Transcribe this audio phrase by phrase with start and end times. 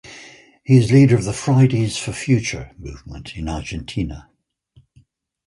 [0.63, 4.31] He is leader of the Fridays for Future Movement in Argentina.